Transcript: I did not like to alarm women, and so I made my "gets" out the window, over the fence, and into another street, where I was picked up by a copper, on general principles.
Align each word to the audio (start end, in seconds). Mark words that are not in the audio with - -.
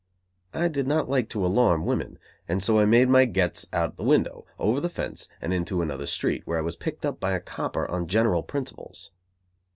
I 0.51 0.67
did 0.67 0.87
not 0.87 1.09
like 1.09 1.29
to 1.29 1.45
alarm 1.45 1.85
women, 1.85 2.17
and 2.47 2.63
so 2.63 2.79
I 2.79 2.85
made 2.85 3.07
my 3.07 3.25
"gets" 3.25 3.67
out 3.71 3.97
the 3.97 4.03
window, 4.03 4.47
over 4.57 4.79
the 4.79 4.89
fence, 4.89 5.27
and 5.39 5.53
into 5.53 5.83
another 5.83 6.07
street, 6.07 6.41
where 6.47 6.57
I 6.57 6.61
was 6.63 6.75
picked 6.75 7.05
up 7.05 7.19
by 7.19 7.33
a 7.33 7.39
copper, 7.39 7.87
on 7.87 8.07
general 8.07 8.41
principles. 8.41 9.11